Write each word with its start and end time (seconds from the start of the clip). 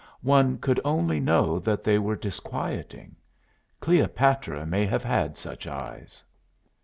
One 0.23 0.57
could 0.57 0.79
only 0.83 1.19
know 1.19 1.59
that 1.59 1.83
they 1.83 1.99
were 1.99 2.15
disquieting. 2.15 3.17
Cleopatra 3.79 4.65
may 4.65 4.83
have 4.83 5.03
had 5.03 5.37
such 5.37 5.67
eyes. 5.67 6.23